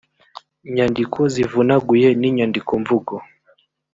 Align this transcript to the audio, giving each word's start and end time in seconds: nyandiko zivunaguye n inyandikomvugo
nyandiko 0.73 1.19
zivunaguye 1.33 2.07
n 2.19 2.23
inyandikomvugo 2.29 3.13